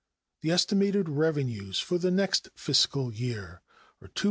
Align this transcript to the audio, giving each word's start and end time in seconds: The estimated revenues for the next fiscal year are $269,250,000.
The 0.41 0.49
estimated 0.49 1.07
revenues 1.09 1.77
for 1.79 1.99
the 1.99 2.09
next 2.09 2.49
fiscal 2.55 3.13
year 3.13 3.61
are 4.01 4.07
$269,250,000. 4.07 4.11